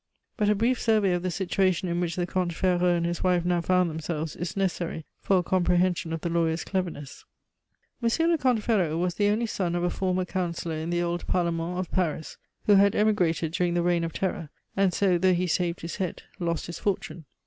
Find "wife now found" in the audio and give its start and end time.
3.23-3.87